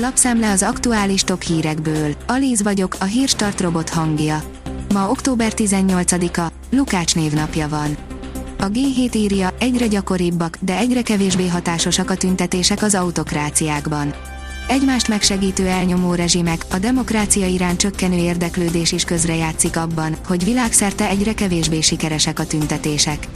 Lapszemle 0.00 0.50
az 0.50 0.62
aktuális 0.62 1.22
top 1.22 1.42
hírekből. 1.42 2.14
Alíz 2.26 2.62
vagyok, 2.62 2.96
a 3.00 3.04
hírstart 3.04 3.60
robot 3.60 3.88
hangja. 3.88 4.42
Ma 4.92 5.10
október 5.10 5.52
18-a, 5.56 6.52
Lukács 6.70 7.14
névnapja 7.14 7.68
van. 7.68 7.96
A 8.58 8.64
G7 8.64 9.14
írja, 9.14 9.54
egyre 9.58 9.86
gyakoribbak, 9.86 10.58
de 10.60 10.76
egyre 10.76 11.02
kevésbé 11.02 11.48
hatásosak 11.48 12.10
a 12.10 12.14
tüntetések 12.14 12.82
az 12.82 12.94
autokráciákban. 12.94 14.14
Egymást 14.68 15.08
megsegítő 15.08 15.66
elnyomó 15.66 16.14
rezsimek, 16.14 16.64
a 16.70 16.78
demokrácia 16.78 17.46
iránt 17.46 17.78
csökkenő 17.80 18.16
érdeklődés 18.16 18.92
is 18.92 19.04
közrejátszik 19.04 19.76
abban, 19.76 20.16
hogy 20.26 20.44
világszerte 20.44 21.08
egyre 21.08 21.34
kevésbé 21.34 21.80
sikeresek 21.80 22.38
a 22.38 22.46
tüntetések. 22.46 23.28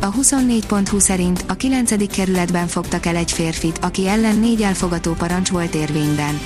A 0.00 0.12
24.20 0.12 0.98
szerint 0.98 1.44
a 1.48 1.54
9. 1.54 2.06
kerületben 2.16 2.66
fogtak 2.66 3.06
el 3.06 3.16
egy 3.16 3.32
férfit, 3.32 3.78
aki 3.78 4.08
ellen 4.08 4.38
négy 4.38 4.62
elfogató 4.62 5.12
parancs 5.12 5.50
volt 5.50 5.74
érvényben. 5.74 6.40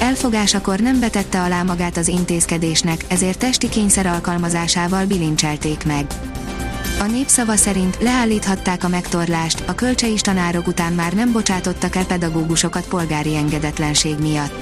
Elfogásakor 0.00 0.78
nem 0.78 1.00
vetette 1.00 1.40
alá 1.42 1.62
magát 1.62 1.96
az 1.96 2.08
intézkedésnek, 2.08 3.04
ezért 3.08 3.38
testi 3.38 3.68
kényszer 3.68 4.06
alkalmazásával 4.06 5.06
bilincselték 5.06 5.84
meg. 5.84 6.06
A 7.02 7.06
népszava 7.06 7.56
szerint 7.56 7.96
leállíthatták 8.00 8.84
a 8.84 8.88
megtorlást, 8.88 9.62
a 9.66 9.74
kölcsei 9.74 10.14
tanárok 10.14 10.66
után 10.66 10.92
már 10.92 11.12
nem 11.12 11.32
bocsátottak 11.32 11.96
el 11.96 12.06
pedagógusokat 12.06 12.88
polgári 12.88 13.36
engedetlenség 13.36 14.18
miatt. 14.18 14.52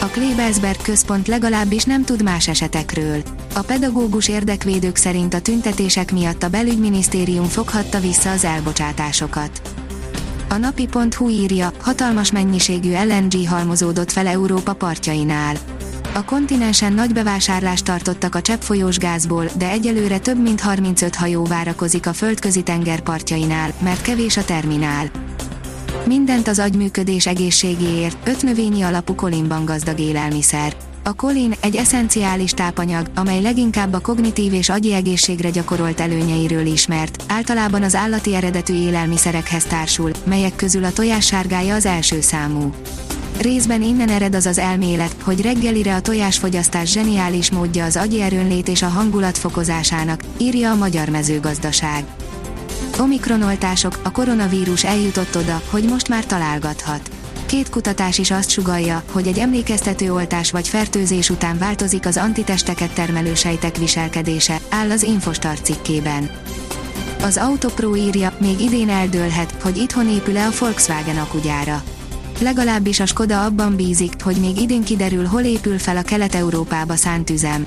A 0.00 0.04
Klebelsberg 0.04 0.82
központ 0.82 1.26
legalábbis 1.26 1.84
nem 1.84 2.04
tud 2.04 2.22
más 2.22 2.48
esetekről. 2.48 3.22
A 3.54 3.60
pedagógus 3.60 4.28
érdekvédők 4.28 4.96
szerint 4.96 5.34
a 5.34 5.40
tüntetések 5.40 6.12
miatt 6.12 6.42
a 6.42 6.48
belügyminisztérium 6.48 7.46
foghatta 7.46 8.00
vissza 8.00 8.30
az 8.30 8.44
elbocsátásokat. 8.44 9.60
A 10.48 10.56
napi.hu 10.56 11.28
írja, 11.28 11.72
hatalmas 11.80 12.32
mennyiségű 12.32 12.92
LNG 12.92 13.48
halmozódott 13.48 14.12
fel 14.12 14.26
Európa 14.26 14.72
partjainál. 14.72 15.56
A 16.12 16.24
kontinensen 16.24 16.92
nagy 16.92 17.12
bevásárlást 17.12 17.84
tartottak 17.84 18.34
a 18.34 18.40
cseppfolyós 18.40 18.98
gázból, 18.98 19.44
de 19.58 19.70
egyelőre 19.70 20.18
több 20.18 20.42
mint 20.42 20.60
35 20.60 21.14
hajó 21.14 21.44
várakozik 21.44 22.06
a 22.06 22.12
földközi 22.12 22.62
tenger 22.62 23.00
partjainál, 23.00 23.72
mert 23.82 24.02
kevés 24.02 24.36
a 24.36 24.44
terminál. 24.44 25.10
Mindent 26.06 26.48
az 26.48 26.58
agyműködés 26.58 27.26
egészségéért, 27.26 28.28
öt 28.28 28.42
növényi 28.42 28.82
alapú 28.82 29.14
kolinban 29.14 29.64
gazdag 29.64 29.98
élelmiszer. 29.98 30.76
A 31.02 31.12
kolin 31.12 31.54
egy 31.60 31.76
eszenciális 31.76 32.50
tápanyag, 32.50 33.06
amely 33.14 33.40
leginkább 33.40 33.92
a 33.92 34.00
kognitív 34.00 34.52
és 34.52 34.68
agyi 34.68 34.92
egészségre 34.92 35.50
gyakorolt 35.50 36.00
előnyeiről 36.00 36.66
ismert, 36.66 37.24
általában 37.28 37.82
az 37.82 37.94
állati 37.94 38.34
eredetű 38.34 38.74
élelmiszerekhez 38.74 39.64
társul, 39.64 40.10
melyek 40.24 40.56
közül 40.56 40.84
a 40.84 40.92
tojássárgája 40.92 41.74
az 41.74 41.86
első 41.86 42.20
számú. 42.20 42.72
Részben 43.40 43.82
innen 43.82 44.08
ered 44.08 44.34
az 44.34 44.46
az 44.46 44.58
elmélet, 44.58 45.16
hogy 45.22 45.40
reggelire 45.40 45.94
a 45.94 46.00
tojásfogyasztás 46.00 46.90
zseniális 46.90 47.50
módja 47.50 47.84
az 47.84 47.96
agyi 47.96 48.20
erőnlét 48.20 48.68
és 48.68 48.82
a 48.82 48.88
hangulat 48.88 49.38
fokozásának, 49.38 50.20
írja 50.36 50.70
a 50.70 50.76
Magyar 50.76 51.08
Mezőgazdaság. 51.08 52.04
Omikronoltások, 53.00 53.98
a 54.02 54.10
koronavírus 54.10 54.84
eljutott 54.84 55.36
oda, 55.36 55.62
hogy 55.70 55.84
most 55.84 56.08
már 56.08 56.26
találgathat. 56.26 57.10
Két 57.46 57.70
kutatás 57.70 58.18
is 58.18 58.30
azt 58.30 58.50
sugalja, 58.50 59.02
hogy 59.12 59.26
egy 59.26 59.38
emlékeztető 59.38 60.12
oltás 60.12 60.50
vagy 60.50 60.68
fertőzés 60.68 61.30
után 61.30 61.58
változik 61.58 62.06
az 62.06 62.16
antitesteket 62.16 62.90
termelő 62.90 63.34
sejtek 63.34 63.76
viselkedése, 63.76 64.60
áll 64.68 64.90
az 64.90 65.02
Infostar 65.02 65.60
cikkében. 65.60 66.30
Az 67.22 67.36
Autopro 67.36 67.96
írja, 67.96 68.36
még 68.40 68.60
idén 68.60 68.88
eldőlhet, 68.88 69.54
hogy 69.62 69.76
itthon 69.76 70.08
épül-e 70.08 70.46
a 70.46 70.52
Volkswagen 70.58 71.18
akugyára 71.18 71.82
legalábbis 72.40 73.00
a 73.00 73.06
Skoda 73.06 73.44
abban 73.44 73.76
bízik, 73.76 74.22
hogy 74.22 74.36
még 74.36 74.60
idén 74.60 74.82
kiderül, 74.84 75.26
hol 75.26 75.42
épül 75.42 75.78
fel 75.78 75.96
a 75.96 76.02
Kelet-Európába 76.02 76.96
szánt 76.96 77.30
üzem. 77.30 77.66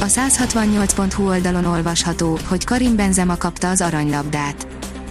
A 0.00 0.04
168.hu 0.04 1.28
oldalon 1.28 1.64
olvasható, 1.64 2.38
hogy 2.48 2.64
Karim 2.64 2.96
Benzema 2.96 3.36
kapta 3.36 3.70
az 3.70 3.80
aranylabdát. 3.80 4.66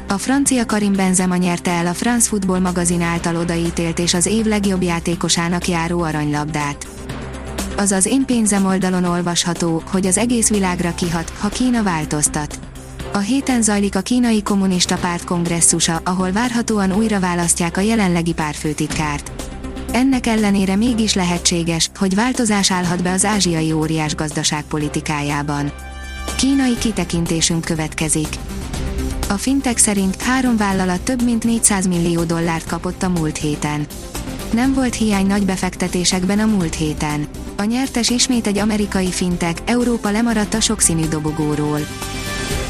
A 0.07 0.17
francia 0.17 0.65
Karim 0.65 0.93
Benzema 0.93 1.35
nyerte 1.35 1.71
el 1.71 1.87
a 1.87 1.93
France 1.93 2.27
Football 2.27 2.59
magazin 2.59 3.01
által 3.01 3.35
odaítélt 3.35 3.99
és 3.99 4.13
az 4.13 4.25
év 4.25 4.45
legjobb 4.45 4.81
játékosának 4.81 5.67
járó 5.67 6.01
aranylabdát. 6.01 6.87
Azaz 7.77 8.05
én 8.05 8.25
pénzem 8.25 8.65
oldalon 8.65 9.03
olvasható, 9.03 9.81
hogy 9.91 10.05
az 10.05 10.17
egész 10.17 10.49
világra 10.49 10.93
kihat, 10.95 11.29
ha 11.39 11.49
Kína 11.49 11.83
változtat. 11.83 12.59
A 13.13 13.17
héten 13.17 13.61
zajlik 13.61 13.95
a 13.95 14.01
kínai 14.01 14.41
kommunista 14.43 14.97
párt 14.97 15.23
kongresszusa, 15.23 16.01
ahol 16.03 16.31
várhatóan 16.31 16.91
újra 16.91 17.19
választják 17.19 17.77
a 17.77 17.81
jelenlegi 17.81 18.33
párfőtitkárt. 18.33 19.31
Ennek 19.91 20.27
ellenére 20.27 20.75
mégis 20.75 21.13
lehetséges, 21.13 21.89
hogy 21.95 22.15
változás 22.15 22.71
állhat 22.71 23.03
be 23.03 23.11
az 23.11 23.25
ázsiai 23.25 23.71
óriás 23.71 24.15
gazdaságpolitikájában. 24.15 25.71
Kínai 26.37 26.77
kitekintésünk 26.77 27.65
következik. 27.65 28.27
A 29.29 29.33
fintek 29.33 29.77
szerint 29.77 30.21
három 30.21 30.57
vállalat 30.57 31.01
több 31.01 31.23
mint 31.23 31.43
400 31.43 31.87
millió 31.87 32.23
dollárt 32.23 32.67
kapott 32.67 33.03
a 33.03 33.09
múlt 33.09 33.37
héten. 33.37 33.85
Nem 34.53 34.73
volt 34.73 34.95
hiány 34.95 35.27
nagy 35.27 35.45
befektetésekben 35.45 36.39
a 36.39 36.45
múlt 36.45 36.75
héten. 36.75 37.27
A 37.55 37.63
nyertes 37.63 38.09
ismét 38.09 38.47
egy 38.47 38.57
amerikai 38.57 39.11
fintek, 39.11 39.61
Európa 39.65 40.09
lemaradt 40.09 40.53
a 40.53 40.61
sokszínű 40.61 41.07
dobogóról. 41.07 41.79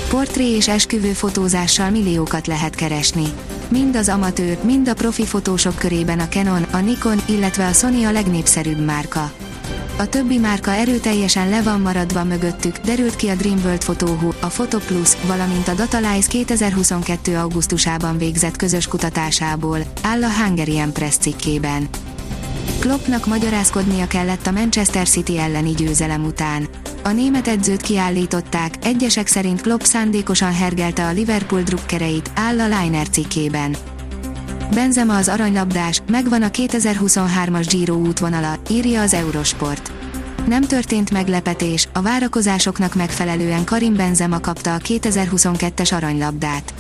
Portré 0.09 0.55
és 0.55 0.67
esküvő 0.67 1.11
fotózással 1.11 1.89
milliókat 1.89 2.47
lehet 2.47 2.75
keresni. 2.75 3.25
Mind 3.69 3.95
az 3.95 4.09
amatőr, 4.09 4.57
mind 4.63 4.87
a 4.87 4.93
profi 4.93 5.25
fotósok 5.25 5.75
körében 5.77 6.19
a 6.19 6.27
Canon, 6.27 6.63
a 6.63 6.77
Nikon, 6.77 7.21
illetve 7.25 7.67
a 7.67 7.73
Sony 7.73 8.05
a 8.05 8.11
legnépszerűbb 8.11 8.85
márka. 8.85 9.31
A 9.97 10.09
többi 10.09 10.37
márka 10.37 10.71
erőteljesen 10.71 11.49
le 11.49 11.61
van 11.61 11.81
maradva 11.81 12.23
mögöttük, 12.23 12.77
derült 12.77 13.15
ki 13.15 13.27
a 13.27 13.35
Dreamworld 13.35 13.83
Fotóhu, 13.83 14.29
a 14.39 14.47
Photo 14.47 14.77
Plus, 14.77 15.09
valamint 15.25 15.67
a 15.67 15.73
Datalize 15.73 16.27
2022. 16.27 17.37
augusztusában 17.37 18.17
végzett 18.17 18.55
közös 18.55 18.87
kutatásából, 18.87 19.79
áll 20.01 20.23
a 20.23 20.31
Hungarian 20.31 20.93
Press 20.93 21.17
cikkében. 21.17 21.87
Kloppnak 22.79 23.25
magyarázkodnia 23.25 24.07
kellett 24.07 24.47
a 24.47 24.51
Manchester 24.51 25.07
City 25.07 25.37
elleni 25.39 25.71
győzelem 25.71 26.25
után. 26.25 26.67
A 27.07 27.11
német 27.11 27.47
edzőt 27.47 27.81
kiállították, 27.81 28.73
egyesek 28.81 29.27
szerint 29.27 29.61
Klopp 29.61 29.81
szándékosan 29.81 30.53
hergelte 30.53 31.05
a 31.05 31.11
Liverpool 31.11 31.61
drukkereit, 31.61 32.31
áll 32.35 32.59
a 32.59 32.79
Liner 32.79 33.09
cikkében. 33.09 33.75
Benzema 34.73 35.15
az 35.15 35.27
aranylabdás, 35.27 36.01
megvan 36.07 36.41
a 36.41 36.49
2023-as 36.49 37.65
Giro 37.69 37.95
útvonala, 37.95 38.59
írja 38.69 39.01
az 39.01 39.13
Eurosport. 39.13 39.91
Nem 40.47 40.61
történt 40.61 41.11
meglepetés, 41.11 41.87
a 41.93 42.01
várakozásoknak 42.01 42.95
megfelelően 42.95 43.63
Karim 43.63 43.95
Benzema 43.95 44.39
kapta 44.39 44.73
a 44.73 44.77
2022-es 44.77 45.93
aranylabdát. 45.93 46.73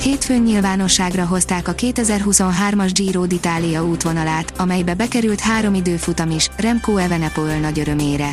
Hétfőn 0.00 0.42
nyilvánosságra 0.42 1.26
hozták 1.26 1.68
a 1.68 1.74
2023-as 1.74 2.90
Giro 2.92 3.24
d'Italia 3.28 3.88
útvonalát, 3.88 4.52
amelybe 4.56 4.94
bekerült 4.94 5.40
három 5.40 5.74
időfutam 5.74 6.30
is, 6.30 6.48
Remco 6.56 6.96
Evenepoel 6.96 7.58
nagy 7.58 7.78
örömére. 7.78 8.30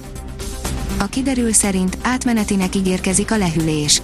A 1.06 1.10
kiderül 1.10 1.54
szerint 1.54 1.98
átmenetinek 2.02 2.76
ígérkezik 2.76 3.32
a 3.32 3.38
lehűlés. 3.38 4.02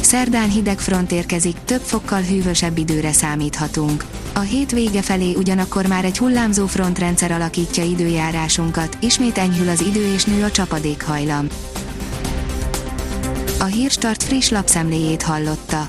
Szerdán 0.00 0.50
hideg 0.50 0.78
front 0.78 1.12
érkezik, 1.12 1.56
több 1.64 1.80
fokkal 1.80 2.20
hűvösebb 2.20 2.78
időre 2.78 3.12
számíthatunk. 3.12 4.04
A 4.34 4.38
hét 4.38 4.70
vége 4.70 5.02
felé 5.02 5.34
ugyanakkor 5.34 5.86
már 5.86 6.04
egy 6.04 6.18
hullámzó 6.18 6.66
frontrendszer 6.66 7.30
alakítja 7.30 7.84
időjárásunkat, 7.84 8.96
ismét 9.00 9.38
enyhül 9.38 9.68
az 9.68 9.80
idő 9.80 10.12
és 10.12 10.24
nő 10.24 10.42
a 10.42 10.50
csapadékhajlam. 10.50 11.46
A 13.58 13.64
Hírstart 13.64 14.22
friss 14.22 14.48
lapszemléjét 14.48 15.22
hallotta. 15.22 15.88